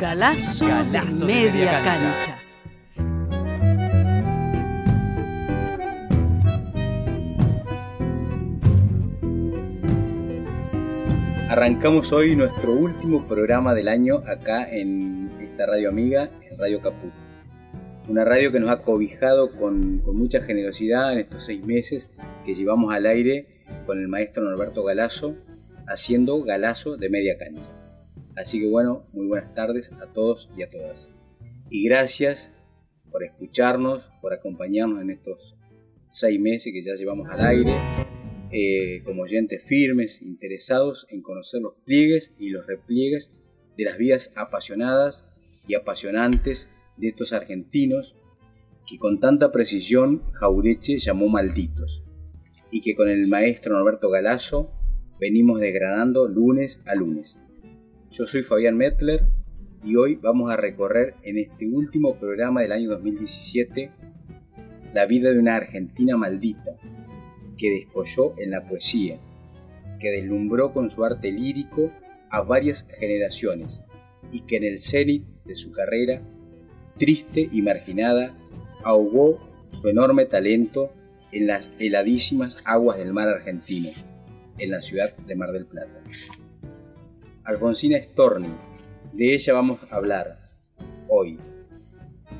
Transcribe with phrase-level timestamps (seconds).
[0.00, 2.14] Galazo, Galazo de de media, media cancha.
[2.24, 2.44] cancha.
[11.48, 17.12] Arrancamos hoy nuestro último programa del año acá en esta radio amiga, en Radio Caput.
[18.08, 22.10] Una radio que nos ha cobijado con, con mucha generosidad en estos seis meses
[22.44, 23.46] que llevamos al aire
[23.86, 25.36] con el maestro Norberto Galazo,
[25.86, 27.83] haciendo Galazo de media cancha.
[28.36, 31.10] Así que bueno, muy buenas tardes a todos y a todas.
[31.70, 32.52] Y gracias
[33.10, 35.56] por escucharnos, por acompañarnos en estos
[36.10, 37.74] seis meses que ya llevamos al aire,
[38.50, 43.32] eh, como oyentes firmes, interesados en conocer los pliegues y los repliegues
[43.76, 45.26] de las vidas apasionadas
[45.66, 48.16] y apasionantes de estos argentinos
[48.86, 52.04] que con tanta precisión Jaureche llamó malditos
[52.70, 54.72] y que con el maestro Norberto Galazo
[55.18, 57.38] venimos desgranando lunes a lunes.
[58.16, 59.24] Yo soy Fabián Mettler
[59.82, 63.90] y hoy vamos a recorrer en este último programa del año 2017
[64.92, 66.76] la vida de una Argentina maldita
[67.58, 69.18] que descolló en la poesía,
[69.98, 71.90] que deslumbró con su arte lírico
[72.30, 73.80] a varias generaciones
[74.30, 76.22] y que en el cenit de su carrera,
[76.96, 78.38] triste y marginada,
[78.84, 79.40] ahogó
[79.72, 80.92] su enorme talento
[81.32, 83.90] en las heladísimas aguas del mar argentino,
[84.58, 86.00] en la ciudad de Mar del Plata.
[87.44, 88.48] Alfonsina Storni,
[89.12, 90.46] de ella vamos a hablar
[91.08, 91.38] hoy.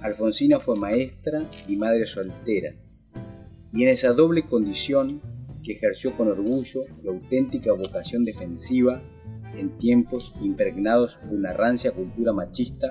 [0.00, 2.74] Alfonsina fue maestra y madre soltera,
[3.70, 5.20] y en esa doble condición
[5.62, 9.02] que ejerció con orgullo y auténtica vocación defensiva
[9.54, 12.88] en tiempos impregnados por una rancia cultura machista,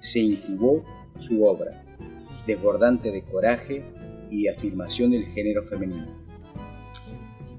[0.00, 0.84] se incubó
[1.16, 1.84] su obra,
[2.44, 3.84] desbordante de coraje
[4.30, 6.24] y de afirmación del género femenino.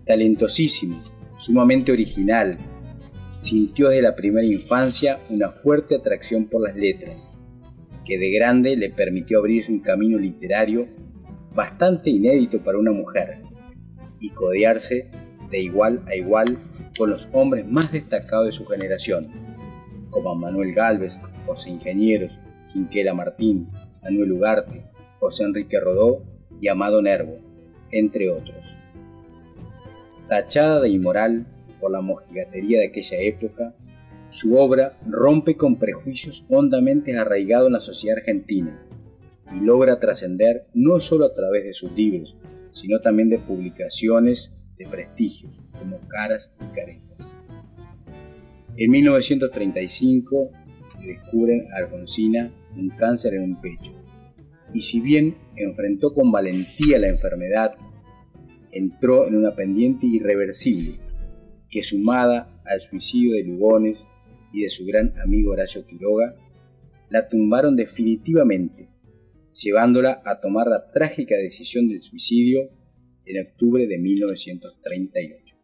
[0.05, 1.01] Talentosísimo,
[1.37, 2.57] sumamente original,
[3.41, 7.27] sintió desde la primera infancia una fuerte atracción por las letras,
[8.05, 10.87] que de grande le permitió abrirse un camino literario
[11.53, 13.41] bastante inédito para una mujer
[14.19, 15.09] y codearse
[15.49, 16.57] de igual a igual
[16.97, 19.27] con los hombres más destacados de su generación,
[20.11, 22.31] como Manuel Galvez, José Ingenieros,
[22.71, 23.69] Quinquela Martín,
[24.03, 24.85] Manuel Ugarte,
[25.19, 26.23] José Enrique Rodó
[26.59, 27.39] y Amado Nervo,
[27.91, 28.77] entre otros.
[30.29, 31.47] Tachada de inmoral
[31.81, 33.75] por la mojigatería de aquella época,
[34.29, 38.81] su obra rompe con prejuicios hondamente arraigados en la sociedad argentina
[39.53, 42.37] y logra trascender no solo a través de sus libros,
[42.71, 47.33] sino también de publicaciones de prestigio, como Caras y Caretas.
[48.77, 50.51] En 1935
[51.01, 53.91] le descubren a Alfonsina un cáncer en un pecho,
[54.73, 57.75] y si bien enfrentó con valentía la enfermedad,
[58.71, 60.93] entró en una pendiente irreversible
[61.71, 64.03] que sumada al suicidio de Lugones
[64.51, 66.35] y de su gran amigo Horacio Quiroga,
[67.09, 68.89] la tumbaron definitivamente
[69.53, 72.69] llevándola a tomar la trágica decisión del suicidio
[73.25, 75.55] en octubre de 1938.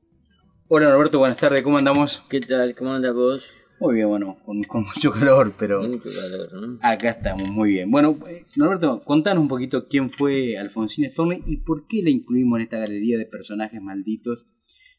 [0.70, 2.24] Hola Norberto, buenas tardes, ¿cómo andamos?
[2.30, 2.76] ¿Qué tal?
[2.76, 3.44] ¿Cómo andas vos?
[3.80, 6.80] Muy bien, bueno, con, con mucho calor, pero Mucho calor, ¿no?
[6.82, 7.92] acá estamos, muy bien.
[7.92, 12.58] Bueno, eh, Norberto, contanos un poquito quién fue Alfonsina Storni y por qué la incluimos
[12.58, 14.46] en esta galería de personajes malditos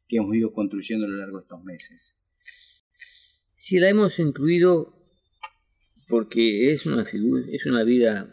[0.09, 2.17] que hemos ido construyendo a lo largo de estos meses.
[3.57, 4.95] Sí, la hemos incluido
[6.09, 8.29] porque es una figura, es una vida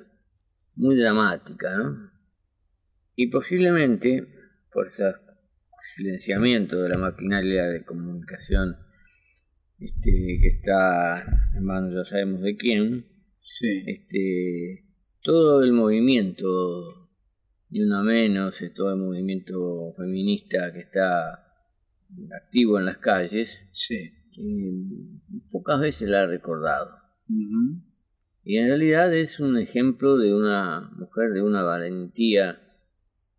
[0.76, 2.12] muy dramática, ¿no?
[3.16, 4.26] Y posiblemente
[4.72, 5.04] por ese
[5.96, 8.78] silenciamiento de la maquinaria de comunicación
[9.80, 11.24] este, que está
[11.56, 13.06] en manos ya sabemos de quién,
[13.40, 13.84] Sí.
[13.86, 14.86] este,
[15.22, 16.48] todo el movimiento,
[17.70, 21.45] ni una menos, todo el movimiento feminista que está
[22.36, 24.14] activo en las calles, Sí.
[24.38, 26.92] eh, pocas veces la ha recordado.
[28.44, 32.60] Y en realidad es un ejemplo de una mujer de una valentía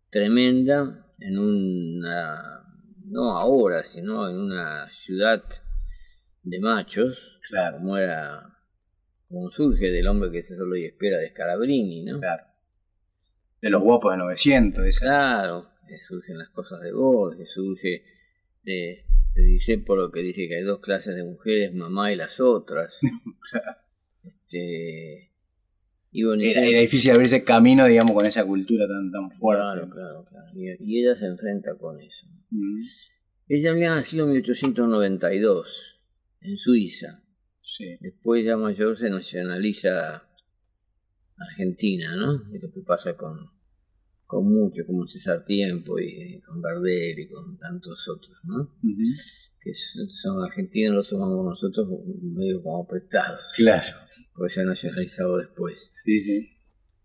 [0.09, 2.63] tremenda en una,
[3.05, 5.43] no ahora, sino en una ciudad
[6.43, 7.77] de machos, Claro.
[7.77, 8.57] como era,
[9.29, 12.19] como surge del hombre que se solo y espera de Scalabrini, ¿no?
[12.19, 12.43] Claro.
[13.61, 15.05] De los guapos de 900, esa.
[15.05, 15.69] Claro,
[16.07, 18.03] surgen las cosas de Borges, surge
[18.67, 22.99] de, de Discépolo que dice que hay dos clases de mujeres, mamá y las otras.
[24.49, 25.29] Este,
[26.11, 29.61] y bueno, Era, era difícil abrirse camino, digamos, con esa cultura tan, tan fuerte.
[29.61, 30.47] claro, claro, claro.
[30.55, 32.27] Y, y ella se enfrenta con eso.
[32.49, 32.81] Mm,
[33.49, 35.99] Ella había nacido en 1892
[36.41, 37.23] en Suiza.
[37.61, 37.97] Sí.
[37.99, 40.23] Después ya mayor se nacionaliza
[41.37, 42.33] Argentina, ¿no?
[42.49, 43.49] Lo que pasa con,
[44.27, 48.69] con muchos, como César Tiempo y con Gardel y con tantos otros, ¿no?
[49.61, 51.87] Que son argentinos, los tomamos nosotros
[52.21, 53.53] medio como prestados.
[53.55, 53.87] Claro.
[54.35, 55.87] Porque se han nacionalizado después.
[55.89, 56.49] Sí, sí.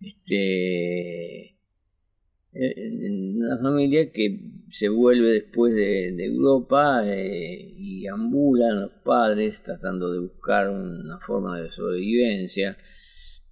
[0.00, 1.56] Este,
[2.54, 9.62] eh, una familia que se vuelve después de, de Europa eh, y ambulan los padres
[9.62, 12.76] tratando de buscar una forma de sobrevivencia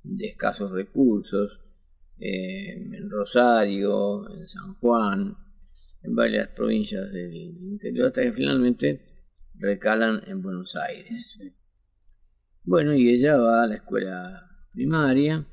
[0.02, 1.60] de escasos recursos
[2.20, 5.36] eh, en Rosario, en San Juan,
[6.02, 9.04] en varias provincias del interior, hasta que finalmente
[9.54, 11.36] recalan en Buenos Aires.
[11.38, 11.52] Sí.
[12.62, 15.46] Bueno, y ella va a la escuela primaria,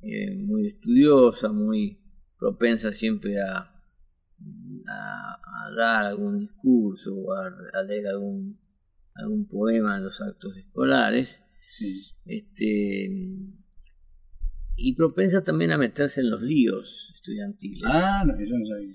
[0.00, 2.00] eh, muy estudiosa, muy
[2.38, 8.58] propensa siempre a, a, a dar algún discurso o a, a leer algún,
[9.14, 11.42] algún poema en los actos escolares.
[11.60, 12.14] Sí.
[12.24, 13.10] Este,
[14.78, 17.82] y propensa también a meterse en los líos estudiantiles.
[17.86, 18.94] Ah, no, yo no sabía.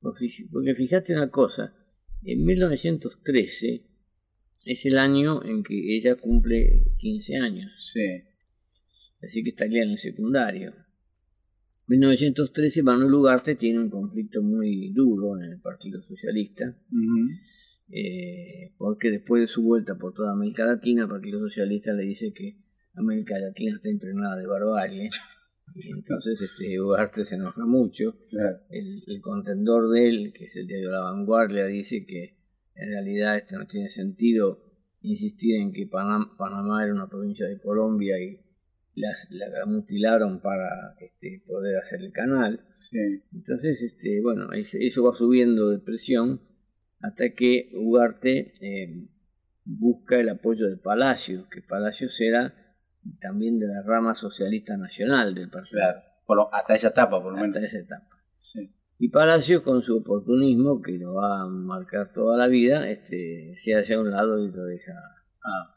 [0.00, 1.72] Porque fij- Porque fíjate una cosa,
[2.24, 3.86] en 1913
[4.64, 8.22] es el año en que ella cumple 15 años, Sí.
[9.22, 10.72] así que estaría en el secundario.
[11.88, 17.28] 1913 Manuel Ugarte tiene un conflicto muy duro en el Partido Socialista, Ujú.
[17.90, 22.32] eh, porque después de su vuelta por toda América Latina, el Partido Socialista le dice
[22.32, 22.56] que
[22.94, 25.10] América Latina está impregnada de barbarie,
[25.74, 28.58] y entonces este, Ugarte se enoja mucho, Claro.
[28.70, 32.36] el, el contendor de él, que es el diario La Vanguardia, dice que
[32.74, 34.58] en realidad este no tiene sentido
[35.00, 38.38] insistir en que Panam- Panamá era una provincia de Colombia y
[38.94, 42.60] las, la mutilaron para este, poder hacer el canal.
[42.72, 42.98] Sí.
[43.32, 46.40] Entonces, este, bueno, eso va subiendo de presión
[47.00, 49.08] hasta que Ugarte eh,
[49.64, 52.54] busca el apoyo de Palacios, que Palacios era
[53.20, 55.80] también de la rama socialista nacional del partido.
[55.80, 56.48] Claro.
[56.52, 57.56] Hasta esa etapa, por lo menos.
[57.56, 58.16] hasta esa etapa.
[58.40, 58.70] Sí.
[58.98, 63.74] Y Palacios, con su oportunismo, que lo va a marcar toda la vida, este, se
[63.74, 64.92] hace a un lado y lo deja,
[65.44, 65.74] Ah,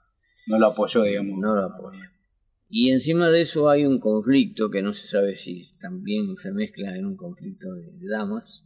[0.47, 1.39] no lo apoyó, digamos.
[1.39, 2.11] no lo apoya.
[2.69, 6.95] Y encima de eso hay un conflicto que no se sabe si también se mezcla
[6.95, 8.63] en un conflicto de, de damas.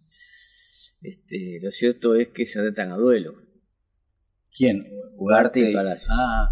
[1.02, 3.36] Este, lo cierto es que se retan a duelo.
[4.56, 4.86] ¿Quién?
[5.16, 6.10] Ugarte y Palacios.
[6.12, 6.50] Ah,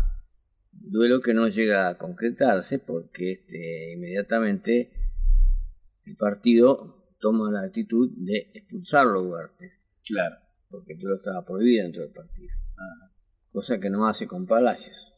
[0.89, 4.91] Duelo que no llega a concretarse porque este, inmediatamente
[6.05, 9.71] el partido toma la actitud de expulsarlo a Ugarte.
[10.07, 10.35] claro.
[10.69, 12.49] porque el duelo estaba prohibido dentro del partido.
[13.51, 15.13] Cosa que no hace con Palacios.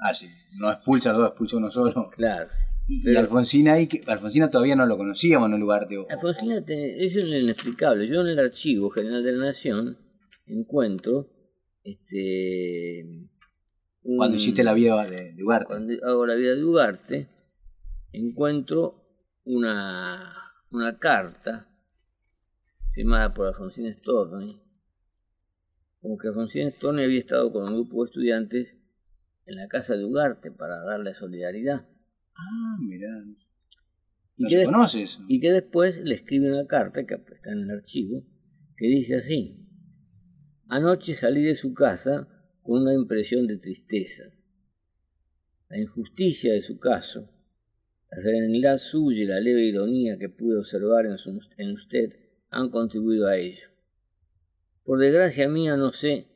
[0.00, 0.26] Ah, sí.
[0.60, 2.10] No expulsa a los dos, expulsa a uno solo.
[2.16, 2.48] Claro.
[2.86, 5.98] Y Pero- Alfonsina ahí, que- Alfonsina todavía no lo conocía, Manuel Ugarte.
[5.98, 8.06] o- Alfonsina, te- eso es inexplicable.
[8.06, 9.98] Yo en el Archivo General de la Nación
[10.46, 11.28] encuentro
[11.82, 13.04] este
[14.02, 15.66] Cuando hiciste la vida de, de Ugarte.
[15.66, 17.28] cuando hago la vida de Ugarte
[18.12, 19.04] encuentro
[19.44, 20.34] una
[20.70, 21.66] una carta
[22.94, 24.60] firmada por Alfonsina Storni
[26.00, 28.68] como que Alfonsina Storni había estado con un grupo de estudiantes
[29.46, 31.86] en la casa de Ugarte para darle solidaridad
[32.34, 33.08] Ah, mirá.
[34.36, 35.24] ¿Y No qué se de- conoce eso.
[35.26, 38.24] y que después le escribe una carta que está en el archivo
[38.76, 39.66] que dice así
[40.68, 42.28] anoche salí de su casa
[42.68, 44.24] con una impresión de tristeza
[45.70, 47.30] la injusticia de su caso
[48.10, 52.12] la serenidad suya y la leve ironía que pude observar en, usted
[52.50, 53.68] han contribuido a ello
[54.84, 56.26] por desgracia mía no sé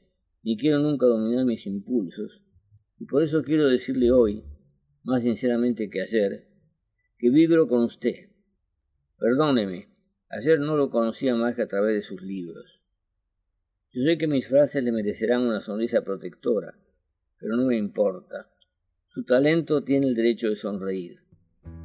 [0.43, 2.43] ni quiero nunca dominar mis impulsos
[2.99, 4.43] y por eso quiero decirle hoy
[5.03, 6.49] más sinceramente que ayer
[7.23, 8.31] que vibro con usted.
[9.17, 9.89] Perdóneme,
[10.29, 12.82] ayer no lo conocía más que a través de sus libros.
[13.95, 16.73] Yo sé que mis frases le merecerán una sonrisa protectora,
[17.39, 18.49] pero no me importa.
[19.09, 21.21] Su talento tiene el derecho de sonreír.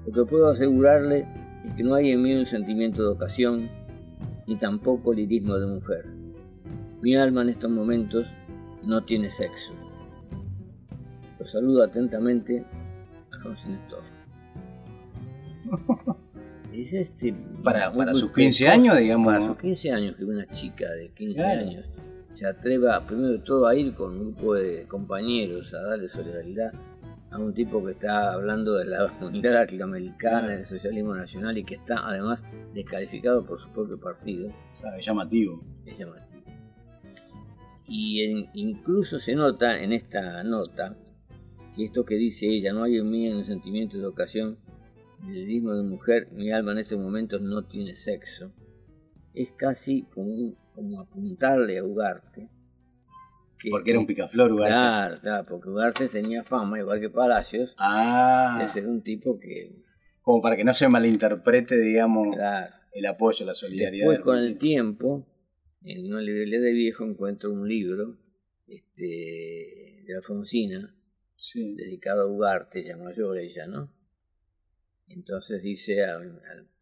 [0.05, 1.27] Lo que puedo asegurarle
[1.65, 3.67] es que no hay en mí un sentimiento de ocasión,
[4.47, 6.05] ni tampoco lirismo de mujer.
[7.01, 8.25] Mi alma en estos momentos
[8.85, 9.73] no tiene sexo.
[11.37, 12.63] Lo saludo atentamente,
[13.31, 14.03] Alfonso Néstor.
[16.79, 18.33] Es este, Para, sus respetuoso.
[18.33, 19.33] 15 años, digamos.
[19.33, 21.59] Para sus 15 años, que una chica de 15 Claro.
[21.61, 21.85] años
[22.35, 26.71] se atreva primero de todo a ir con un grupo de compañeros a darle solidaridad
[27.31, 31.75] a un tipo que está hablando de la unidad latinoamericana, del socialismo nacional y que
[31.75, 32.39] está además
[32.73, 34.51] descalificado por su propio partido.
[34.81, 35.03] ¿sabes?
[35.05, 35.59] llamativo.
[35.85, 36.43] Es llamativo.
[37.87, 40.95] Y en- incluso se nota en esta nota
[41.75, 44.57] y esto que dice ella, no hay en mí en un sentimiento de ocasión,
[45.23, 48.51] el mismo de mujer, mi alma en estos momentos no tiene sexo.
[49.33, 52.49] Es casi como, como apuntarle a Ugarte.
[53.69, 54.73] porque era un picaflor Ugarte.
[54.73, 58.57] Claro, claro, porque Ugarte tenía fama, igual que Palacios, ah.
[58.59, 59.75] de ser un tipo que...
[60.21, 62.35] Como para que no se malinterprete, digamos,
[62.93, 64.09] el apoyo, la solidaridad.
[64.09, 65.25] Después, con el tiempo,
[65.83, 68.17] en una librería de viejo encuentro un libro
[68.67, 70.93] este, de Alfonsina,
[71.55, 73.96] dedicado a Ugarte, ya mayor ella, ¿no?
[75.07, 76.41] Entonces dice al,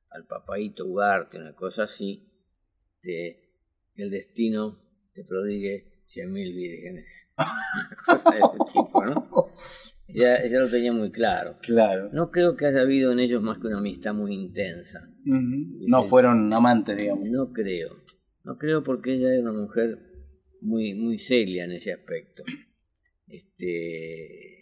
[0.10, 2.28] al, papaito Ugarte, una cosa así,
[3.02, 3.42] de
[3.96, 4.82] el destino
[5.14, 7.28] te prodigue cien mil vírgenes.
[8.06, 9.52] cosa de ese tipo, ¿no?
[10.08, 11.58] Ella, ella, lo tenía muy claro.
[11.62, 12.10] Claro.
[12.14, 15.10] No creo que haya habido en ellos más que una amistad muy intensa.
[15.24, 17.28] No fueron amantes, digamos.
[17.30, 18.04] No creo.
[18.44, 20.00] No creo porque ella era una mujer
[20.62, 22.44] muy, muy celia en ese aspecto.
[23.28, 24.55] Este,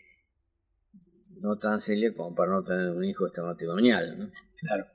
[1.43, 4.29] no tan celia como para no tener un hijo esta matrimonial, ¿no?
[4.59, 4.85] Claro.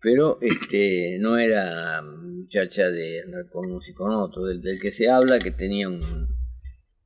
[0.00, 5.10] Pero este, no era muchacha de andar con unos y con otros, del, que se
[5.10, 6.00] habla que tenía un,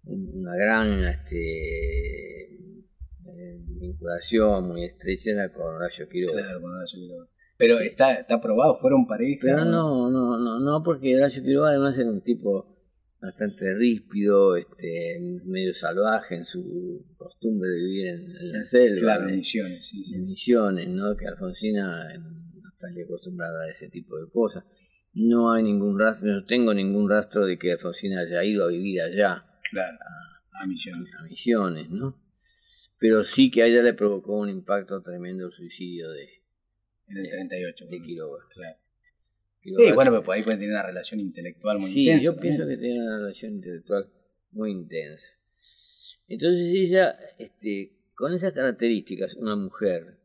[0.04, 6.40] una gran este, eh, vinculación muy estrecha era con Horacio Quiroga.
[6.40, 7.26] Claro, con Horacio Quiroga.
[7.56, 9.40] Pero está, está probado, fueron pareja.
[9.42, 12.73] Pero no, no, no, no, porque Horacio Quiroga además era un tipo
[13.24, 18.98] bastante ríspido, este, medio salvaje en su costumbre de vivir en, la selva.
[18.98, 19.90] Claro, en Misiones.
[20.12, 21.16] En Misiones, ¿no?
[21.16, 24.64] Que Alfonsina no está acostumbrada a ese tipo de cosas.
[25.14, 29.00] No hay ningún rastro, no tengo ningún rastro de que Alfonsina haya ido a vivir
[29.00, 29.44] allá.
[29.70, 29.96] Claro,
[30.52, 31.10] a, Misiones.
[31.18, 32.20] A Misiones, ¿no?
[32.98, 36.28] Pero sí que a ella le provocó un impacto tremendo el suicidio de...
[37.06, 37.86] En el 38.
[37.90, 38.44] De Quiroga.
[38.50, 38.83] Claro.
[39.64, 42.18] Sí, bueno, pero ahí pueden tener una relación intelectual muy intensa.
[42.20, 44.10] Sí, yo pienso que tiene una relación intelectual
[44.52, 45.32] muy intensa.
[46.28, 50.18] Entonces ella, este, con esas características, una mujer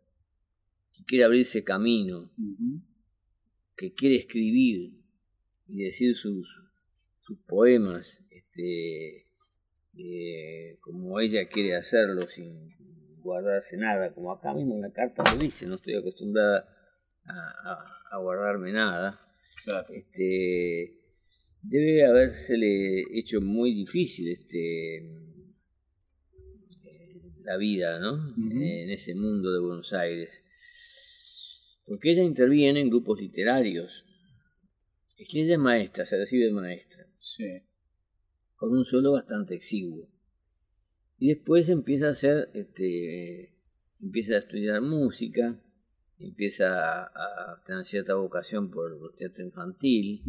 [0.93, 2.29] que quiere abrirse camino,
[3.77, 4.93] que quiere escribir
[5.67, 6.48] y decir sus,
[7.22, 9.25] sus poemas, este,
[9.98, 12.67] eh, como ella quiere hacerlo sin
[13.22, 16.75] guardarse nada, como acá mismo en la carta lo dice, no estoy acostumbrada
[18.12, 19.28] a guardarme nada.
[19.89, 20.99] Este,
[21.61, 25.03] debe habérsele hecho muy difícil este eh,
[27.43, 28.35] la vida, ¿no?
[28.37, 30.29] En ese mundo de Buenos Aires.
[31.85, 34.05] Porque ella interviene en grupos literarios.
[35.17, 37.07] Es que ella es maestra, se recibe maestra.
[37.17, 37.63] Sí.
[38.55, 40.09] Con un suelo bastante exiguo.
[41.17, 43.55] Y después empieza a hacer, este,
[43.99, 45.59] empieza a estudiar música
[46.19, 50.21] empieza a, tener cierta vocación por el teatro infantil.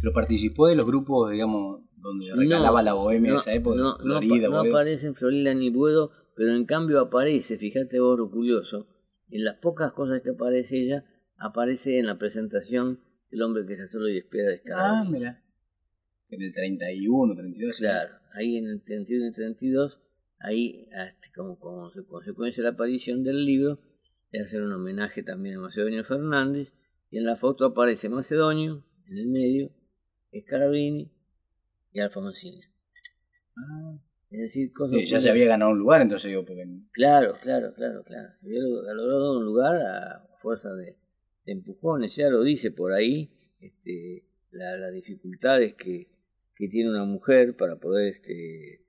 [0.00, 3.76] Pero participó de los grupos, digamos, donde recalaba la bohemia de esa época.
[3.76, 8.88] No, no, aparece en Florida ni Buedo, pero en cambio aparece, fíjate vos lo curioso,
[9.30, 11.04] en las pocas cosas que aparece ella,
[11.38, 15.42] aparece en la presentación El hombre que se solo y espera de Ah, mira.
[16.28, 17.76] En el 31, 32.
[17.78, 20.00] Claro, ahí en el 31 y 32,
[20.40, 23.78] ahí este, como, como consecuencia de la aparición del libro,
[24.42, 26.72] hacer un homenaje también a Macedonio Fernández,
[27.10, 29.70] y en la foto aparece Macedonio, en el medio,
[30.36, 31.10] Scarabini
[31.92, 32.66] y Alfonsina.
[33.56, 33.98] Ah.
[34.30, 36.66] Es decir, cosas ya se había ganado un lugar, entonces digo, porque...
[36.90, 38.30] Claro, claro, claro, claro.
[38.40, 40.96] Se había logrado un lugar a fuerza de,
[41.46, 46.08] empujones, ya lo dice por ahí, este, las dificultades que,
[46.56, 48.84] que, tiene una mujer para poder este,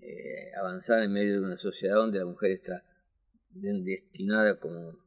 [0.00, 2.82] eh, avanzar en medio de una sociedad donde la mujer está
[3.50, 4.98] destinada como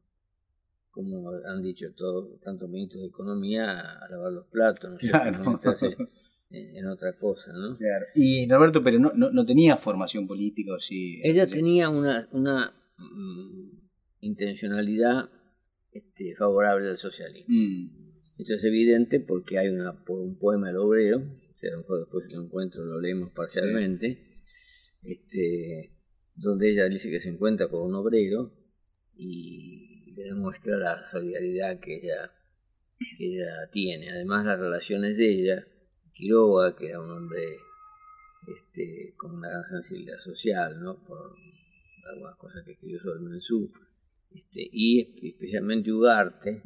[0.90, 5.60] como han dicho todos tantos ministros de economía a lavar los platos no claro.
[6.50, 7.76] en, otra cosa no
[8.14, 13.70] y Norberto pero no, no, tenía formación política o sí ella tenía una una mm,
[14.22, 15.30] intencionalidad
[15.92, 17.54] este, favorable al socialismo.
[17.54, 17.90] Mm.
[18.38, 22.00] Esto es evidente porque hay una, un poema del obrero, o sea, a lo mejor
[22.00, 24.18] después lo encuentro, lo leemos parcialmente,
[25.02, 25.92] este,
[26.34, 28.52] donde ella dice que se encuentra con un obrero
[29.14, 32.32] y le demuestra la solidaridad que ella,
[33.18, 34.10] ella tiene.
[34.10, 35.66] Además, las relaciones de ella,
[36.14, 37.58] Quiroga, que era un hombre
[38.46, 41.02] este, con una gran sensibilidad social, ¿no?
[41.04, 41.34] por
[42.10, 43.72] algunas cosas que escribió sobre Mensú,
[44.30, 46.62] este, y especialmente Ugarte,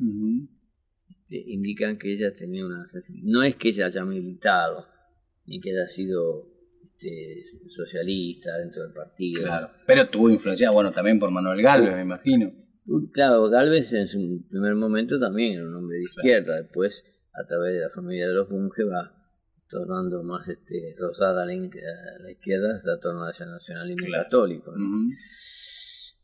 [1.10, 3.30] este, indican que ella tenía una sensibilidad.
[3.30, 4.86] No es que ella haya militado,
[5.46, 6.55] ni que haya sido
[6.98, 9.42] este, socialista dentro del partido.
[9.42, 12.52] Claro, pero tuvo influencia, bueno, también por Manuel Galvez, me imagino.
[13.12, 17.74] Claro, Galvez en su primer momento también era un hombre de izquierda, después a través
[17.74, 19.12] de la familia de los Bunge va
[19.68, 24.72] tornando más este, rosada a la, izquierda, tornando hacia el nacionalismo católico.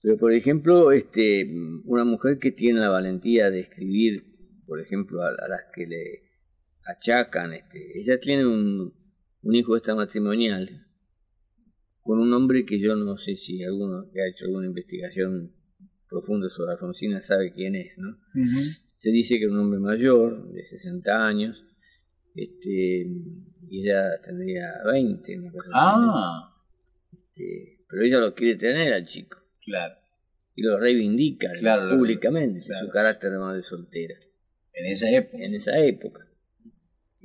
[0.03, 1.51] Pero, por ejemplo, este,
[1.85, 4.25] una mujer que tiene la valentía de escribir,
[4.67, 6.23] por ejemplo, a, las que le
[6.87, 8.93] achacan, este, ella tiene un,
[9.43, 10.87] un hijo extramatrimonial
[12.03, 15.53] con un hombre que yo no sé si alguno que ha hecho alguna investigación
[16.09, 18.19] profunda sobre Alfonsina sabe quién es, ¿no?
[18.97, 21.65] Se dice que era un hombre mayor, de 60 años,
[22.35, 23.07] este,
[23.69, 26.55] y ella tendría 20, una cosa ah.
[27.13, 29.39] Este, pero ella lo quiere tener al chico.
[29.65, 29.95] Claro.
[30.55, 31.51] Y lo reivindica
[31.91, 34.17] públicamente, su carácter de madre soltera.
[34.75, 35.43] En esa época.
[35.43, 36.29] En esa época.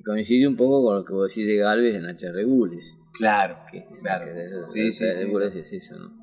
[0.04, 2.32] Coincide un poco con lo que vos decís de Galvez en H.
[2.32, 2.98] Regules.
[3.14, 3.58] Claro,
[4.02, 4.70] claro.
[4.70, 6.18] sí, sí, es eso, ¿no?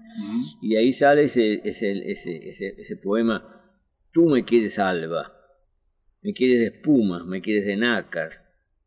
[0.63, 3.63] Y de ahí sale ese, ese, ese, ese, poema,
[4.13, 5.33] tú me quieres alba,
[6.23, 8.29] me quieres de espuma, me quieres de nácar,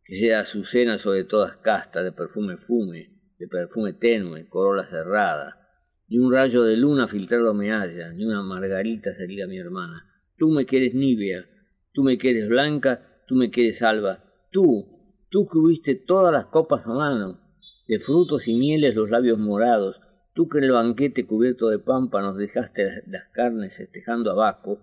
[0.06, 5.68] que sea azucena sobre todas castas, de perfume fume, de perfume tenue, corola cerrada,
[6.08, 10.06] ni un rayo de luna filtrado me haya, ni una margarita sería mi hermana.
[10.38, 11.46] Tú me quieres nívea,
[11.92, 14.88] tú me quieres blanca, tú me quieres alba, tú,
[15.30, 17.40] tú que huiste todas las copas a mano,
[17.88, 20.02] de frutos y mieles los labios morados,
[20.34, 24.80] tú que en el banquete cubierto de pampa nos dejaste las carnes festejando abajo,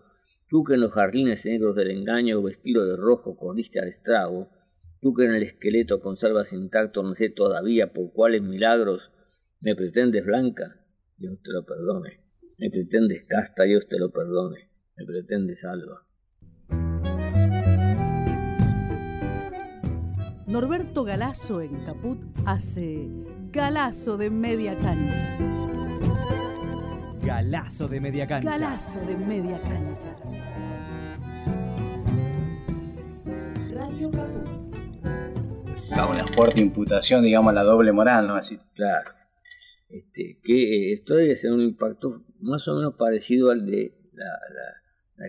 [0.49, 4.49] tú que en los jardines negros del engaño vestido de rojo corriste al estrago,
[5.01, 9.13] tú que en el esqueleto conservas intacto no sé todavía por cuáles milagros
[9.61, 10.81] me pretendes blanca,
[11.17, 12.21] Dios te lo perdone,
[12.59, 16.04] me pretendes casta, Dios te lo perdone, me pretendes alba.
[20.47, 23.09] Norberto Galazo en Caput hace
[23.51, 25.39] Galazo de media cancha.
[27.23, 28.51] Galazo de media cancha.
[28.51, 30.15] Galazo de media cancha.
[33.73, 36.11] Radio Caput.
[36.11, 38.37] una fuerte imputación, digamos, la doble moral, ¿no?
[38.37, 38.59] Así.
[38.75, 39.13] Claro.
[39.89, 44.84] Este, que esto debe ser un impacto más o menos parecido al de la la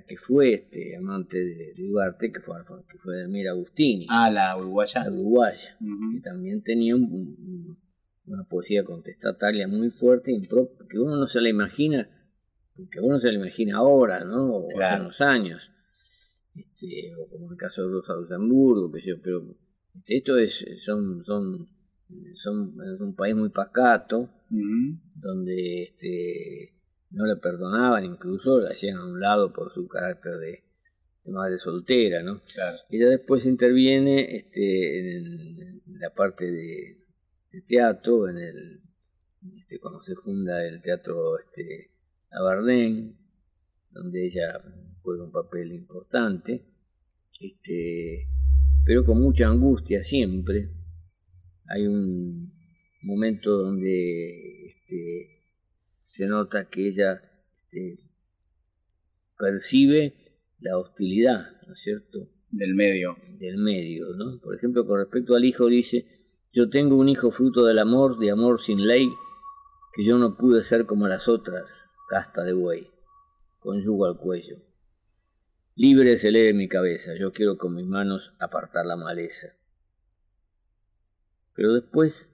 [0.07, 2.55] que fue este amante de, de Ugarte, que fue,
[2.89, 4.07] que fue Delmira Agustini.
[4.09, 5.03] Ah, la uruguaya.
[5.03, 10.31] La uruguaya, que también tenía una poesía contestataria muy fuerte,
[10.89, 12.09] que uno no se la imagina,
[12.91, 14.57] que uno se la imagina ahora, ¿no?
[14.57, 15.71] O hace unos años.
[16.55, 19.43] Este, o como el caso de Rosa Luxemburgo, que yo, pero
[20.07, 21.67] esto es, son, son,
[22.41, 24.29] son, es un país muy pacato,
[25.15, 26.74] donde este,
[27.15, 30.63] no le perdonaban, incluso la hacían a un lado por su carácter de,
[31.27, 32.41] madre soltera, ¿no?
[32.53, 32.77] Claro.
[32.89, 36.97] Ella después interviene este, en, la parte de,
[37.67, 38.81] teatro, en el
[39.57, 41.91] este, cuando se funda el teatro este,
[42.31, 43.17] Abardén,
[43.91, 44.61] donde ella
[45.01, 46.65] juega un papel importante,
[47.39, 48.27] este,
[48.85, 50.69] pero con mucha angustia siempre.
[51.67, 52.53] Hay un
[53.01, 55.34] momento donde este,
[55.85, 57.21] se nota que ella
[57.71, 57.99] este,
[59.37, 60.15] percibe
[60.59, 62.27] la hostilidad, ¿no es cierto?
[62.49, 63.17] Del medio.
[63.37, 64.39] Del medio, ¿no?
[64.39, 66.07] Por ejemplo, con respecto al hijo dice,
[66.51, 69.07] yo tengo un hijo fruto del amor, de amor sin ley,
[69.93, 72.89] que yo no pude ser como las otras, casta de buey,
[73.59, 74.57] con yugo al cuello.
[75.75, 79.49] Libre se lee mi cabeza, yo quiero con mis manos apartar la maleza.
[81.53, 82.33] Pero después,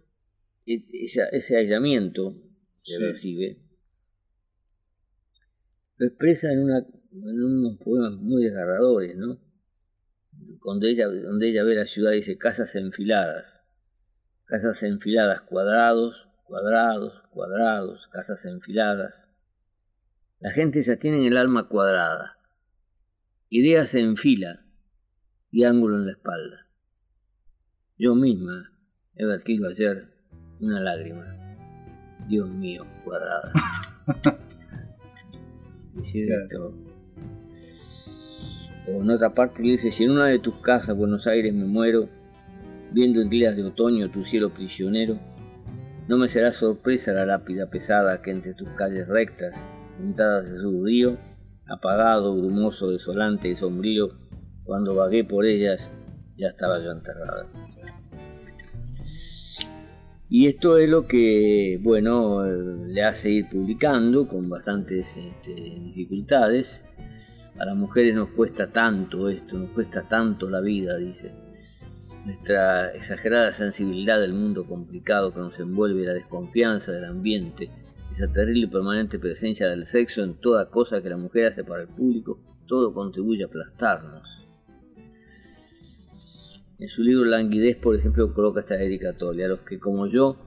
[0.66, 2.36] e, ese aislamiento
[2.84, 3.60] que recibe,
[5.98, 9.40] lo expresa en, una, en unos poemas muy desgarradores, ¿no?
[10.66, 13.64] Donde ella, donde ella ve la ciudad y dice casas enfiladas,
[14.46, 19.30] casas enfiladas, cuadrados, cuadrados, cuadrados, casas enfiladas.
[20.40, 22.40] La gente ya tiene el alma cuadrada,
[23.50, 24.66] ideas en fila
[25.52, 26.68] y ángulo en la espalda.
[27.98, 28.74] Yo misma
[29.16, 30.16] he vertido ayer
[30.60, 31.41] una lágrima.
[32.32, 33.52] Dios mío, cuadrada.
[38.88, 41.66] O en otra parte le dice, si en una de tus casas, Buenos Aires, me
[41.66, 42.08] muero,
[42.94, 45.20] viendo en días de otoño tu cielo prisionero,
[46.08, 49.68] no me será sorpresa la lápida pesada que entre tus calles rectas,
[49.98, 51.18] pintadas de su río,
[51.68, 54.08] apagado, brumoso, desolante y sombrío,
[54.64, 55.92] cuando vagué por ellas,
[56.38, 57.46] ya estaba yo enterrada.
[60.34, 66.86] Y esto es lo que, bueno, le hace ir publicando con bastantes este, dificultades.
[67.60, 71.34] A las mujeres nos cuesta tanto esto, nos cuesta tanto la vida, dice.
[72.24, 77.70] Nuestra exagerada sensibilidad del mundo complicado que nos envuelve, la desconfianza del ambiente,
[78.14, 81.82] esa terrible y permanente presencia del sexo en toda cosa que la mujer hace para
[81.82, 84.41] el público, todo contribuye a aplastarnos.
[86.82, 90.38] En su libro Languidez, por ejemplo, coloca esta dedicatoria, a los que como yo,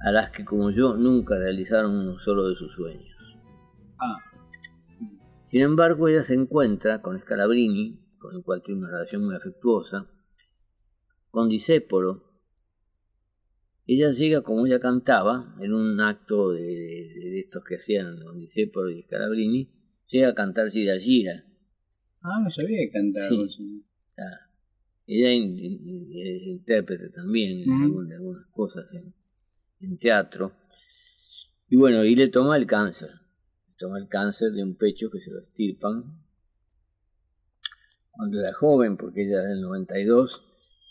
[0.00, 3.14] a las que como yo nunca realizaron uno solo de sus sueños.
[3.98, 4.16] Ah,
[5.50, 10.10] Sin embargo, ella se encuentra con Scalabrini, con el cual tiene una relación muy afectuosa,
[11.30, 12.24] con Disépolo.
[13.86, 18.40] Ella llega, como ella cantaba, en un acto de, de- de estos que hacían con
[18.40, 19.70] Disépolo y Scalabrini,
[20.08, 21.44] llega a cantar Gira Gira.
[22.22, 23.28] ah, no sabía que cantaba.
[23.28, 23.84] Sí.
[24.18, 24.43] Ah,
[25.06, 29.14] Ella in- in- es intérprete también en algún- de algunas cosas en,
[29.80, 30.52] en teatro.
[31.68, 33.10] Y bueno, y le toma el cáncer.
[33.10, 36.20] Le toma el cáncer de un pecho que se lo estirpan
[38.10, 40.44] cuando era joven, porque ella es del 92,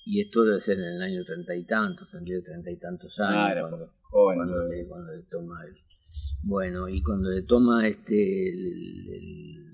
[0.05, 3.37] y esto debe ser en el año treinta y tantos, tendría treinta y tantos años.
[3.37, 4.37] Ah, era cuando, joven.
[4.39, 5.73] cuando le, cuando le toma el
[6.43, 9.72] bueno y cuando le toma este el- el- el-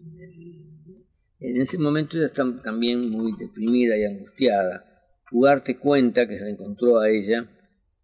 [1.39, 4.85] en ese momento ella está también muy deprimida y angustiada
[5.31, 7.47] Ugarte cuenta que se la encontró a ella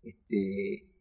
[0.03, 0.91] este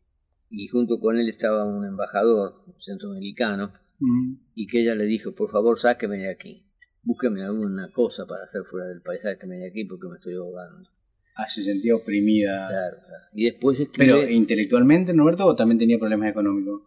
[0.50, 4.38] y junto con él estaba un embajador centroamericano Ujú.
[4.54, 6.66] y que ella le dijo por favor sáqueme de aquí
[7.02, 10.88] búsqueme alguna cosa para hacer fuera del país sáqueme de aquí porque me estoy ahogando
[11.36, 12.68] Ah, se sentía oprimida.
[12.68, 13.24] claro, claro.
[13.34, 16.82] y después escribe Pero intelectualmente, Norberto, o también tenía problemas económicos.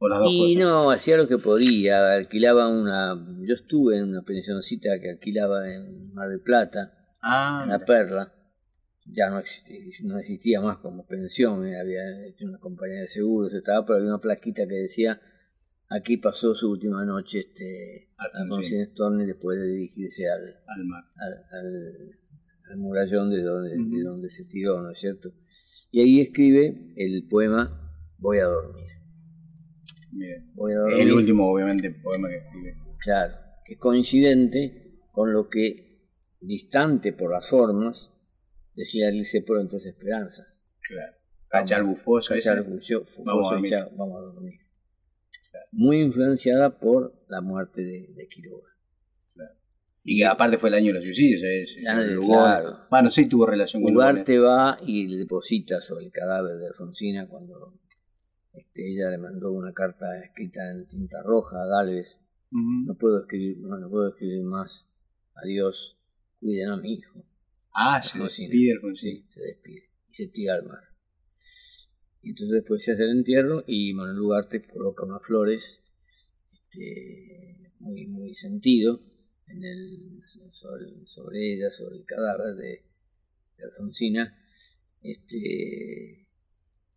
[0.00, 0.68] O las dos Y cosas.
[0.68, 3.14] no, hacía lo que podía, alquilaba una...
[3.40, 7.84] Yo estuve en una pensioncita que alquilaba en Mar del Plata, Ah, en La.
[7.84, 8.32] Perla,
[9.06, 13.52] ya no existía, no existía más como pensión, eh, había hecho una compañía de seguros,
[13.52, 15.20] estaba, pero había una plaquita que decía,
[15.88, 18.86] aquí pasó su última noche este, Alfonsín.
[18.86, 21.04] Storni después de dirigirse al, al mar.
[21.16, 22.18] al, al-
[22.70, 25.30] al murallón de donde, de donde se tiró, ¿no es cierto?
[25.90, 28.84] Y ahí escribe el poema Voy a dormir.
[30.88, 32.76] Es el último, obviamente, poema que escribe.
[32.98, 36.00] Claro, que es coincidente con lo que,
[36.40, 38.10] distante por las formas,
[38.74, 40.46] decía Alice por entonces Esperanza.
[40.80, 41.14] Claro.
[41.48, 42.34] Cachar bufoso.
[42.34, 42.64] Cachar
[43.24, 43.70] Vamos a dormir.
[43.70, 44.60] Chao, vamos a dormir.
[45.72, 48.68] Muy influenciada por la muerte de, de Quiroga.
[50.04, 51.42] Y que aparte fue el año de los suicidios.
[51.42, 52.36] ese, Ah, Lugones.
[52.38, 52.76] claro.
[52.90, 54.14] Bueno, sí tuvo relación con Lugones.
[54.14, 57.74] Ugarte va y le deposita sobre el cadáver de Alfonsina cuando
[58.52, 62.18] este, ella le mandó una carta escrita en tinta roja a Galvez.
[62.50, 64.88] No puedo escribir, no, no puedo escribir más.
[65.34, 65.98] Adiós,
[66.40, 67.24] cuiden a mi hijo.
[67.74, 68.78] Ah, se despide.
[68.96, 70.82] Sí, se despide y se tira al mar.
[72.22, 75.80] Y entonces después se hace el entierro y Manuel Ugarte coloca unas flores
[76.52, 79.00] este, muy, muy sentido
[79.46, 82.82] en el, sobre, sobre ella, sobre el cadáver de,
[83.56, 84.36] de Alfonsina,
[85.02, 86.27] este,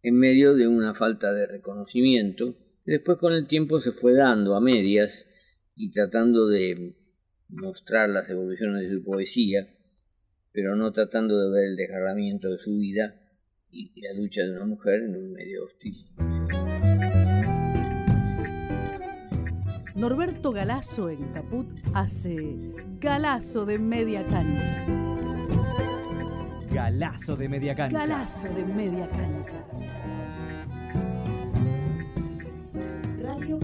[0.04, 2.56] en medio de una falta de reconocimiento.
[2.86, 5.28] que Después con el tiempo se fue dando a medias
[5.76, 6.96] y tratando de
[7.50, 9.68] mostrar las evoluciones de su poesía,
[10.52, 13.16] pero no tratando de ver el desgarramiento de su vida
[13.70, 15.96] y, la lucha de una mujer en un medio hostil.
[19.96, 22.36] Norberto Galazo en Caput hace
[23.00, 25.01] Galazo de media cancha.
[26.74, 27.98] Galazo de media cancha.
[28.00, 29.66] Galazo de media cancha.
[33.22, 33.60] Radio.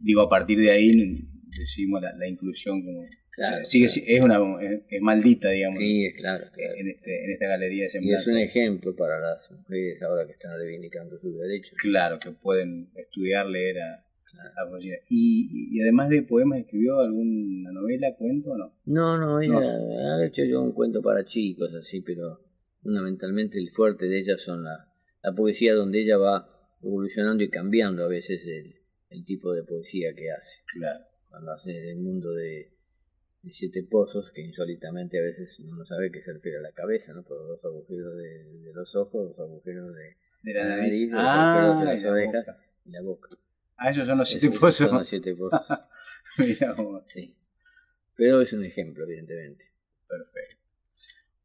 [0.00, 3.06] Digo, a partir de ahí decidimos la, la inclusión como...
[3.34, 4.02] Claro, sigue, claro.
[4.06, 6.46] es una es, es maldita, digamos, Sí, es claro.
[6.52, 6.74] claro.
[6.76, 10.32] en, este, en esta galería de Y es un ejemplo para las mujeres ahora que
[10.32, 11.72] están reivindicando sus derechos.
[11.78, 14.04] Claro, que pueden estudiar, leer a.
[14.34, 14.78] a.
[15.08, 18.72] Y, y además de poemas, ¿escribió alguna novela, cuento o no?
[18.86, 19.60] No, no, ella No.
[20.22, 22.40] ha hecho yo un cuento para chicos, así, pero
[22.82, 24.88] fundamentalmente el fuerte de ella son la,
[25.22, 26.48] la poesía donde ella va
[26.82, 28.74] evolucionando y cambiando a veces el,
[29.10, 30.62] el tipo de poesía que hace.
[30.66, 31.04] Claro.
[31.28, 32.72] Cuando hace el mundo de,
[33.42, 36.72] de siete pozos, que insólitamente a veces uno no sabe qué se refiere a la
[36.72, 37.22] cabeza, ¿no?
[37.22, 40.92] Por los agujeros de, de los ojos, los agujeros de De la La nariz.
[40.92, 42.56] nariz, los Ah, agujeros de las la orejas.
[42.84, 43.28] y la boca.
[43.84, 44.88] Ah, esos son los siete Esos pozos.
[44.88, 45.60] Son los siete pozos,
[46.38, 47.34] Mirá vos, sí.
[48.16, 49.64] Pero es un ejemplo, evidentemente.
[50.08, 50.62] perfecto.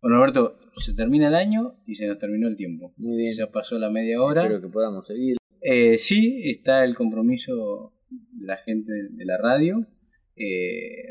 [0.02, 2.94] Bueno, Roberto, se termina el año y se nos terminó el tiempo.
[2.98, 3.34] Muy bien.
[3.34, 4.44] Ya pasó la media hora.
[4.44, 5.38] Espero que podamos seguir.
[5.62, 9.86] Eh, sí, está el compromiso de la gente de la radio.
[10.36, 11.08] eh,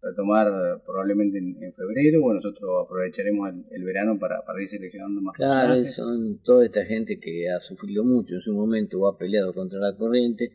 [0.00, 0.46] retomar
[0.86, 2.20] probablemente en, en febrero.
[2.20, 5.96] Bueno, nosotros aprovecharemos el, el verano para, para ir seleccionando más Claro, personajes.
[5.96, 9.80] son toda esta gente que ha sufrido mucho en su momento o ha peleado contra
[9.80, 10.52] la corriente,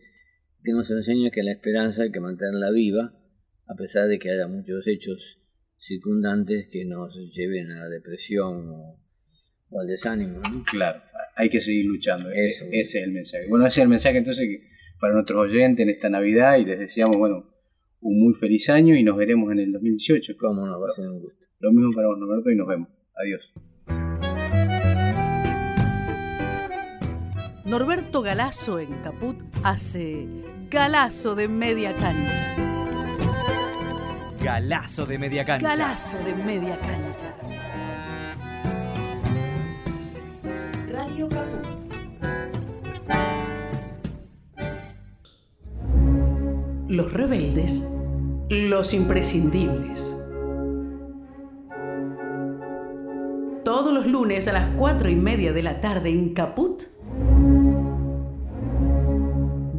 [0.64, 3.14] que nos enseña que la esperanza hay que mantenerla viva,
[3.68, 5.40] a pesar de que haya muchos hechos
[5.78, 9.00] circundantes que nos lleven a la depresión o,
[9.70, 10.40] o al desánimo.
[10.52, 10.64] ¿no?
[10.64, 11.02] Claro,
[11.36, 12.30] hay que seguir luchando.
[12.32, 12.66] e- Eso.
[12.72, 13.48] ese es el mensaje.
[13.50, 16.80] Bueno, ese es el mensaje entonces que para nuestros oyentes en esta Navidad y les
[16.80, 17.50] deseamos, bueno,
[18.00, 20.34] un muy feliz año y nos veremos en el 2018.
[20.38, 21.40] Cómo no, va a ser un gusto.
[21.60, 22.90] Lo mismo para vos, Norberto, y nos vemos.
[23.16, 23.54] Adiós.
[27.66, 30.28] Norberto Galazo en Caput hace
[30.74, 32.56] Galazo de media cancha.
[34.42, 35.68] Galazo de media cancha.
[35.70, 37.32] Galazo de media cancha.
[40.92, 41.68] Radio Caput.
[46.88, 47.88] Los rebeldes,
[48.50, 50.18] los imprescindibles.
[53.64, 56.93] Todos los lunes a las cuatro y media de la tarde en Caput.